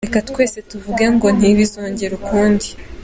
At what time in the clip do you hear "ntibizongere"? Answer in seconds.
1.37-2.13